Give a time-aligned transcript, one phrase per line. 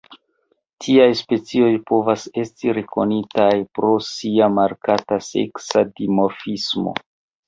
[0.83, 6.95] Tiaj specioj povas esti rekonitaj pro sia markata seksa dimorfismo.